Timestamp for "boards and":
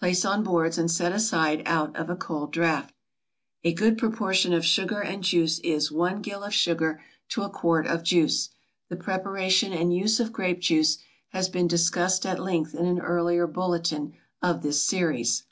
0.42-0.90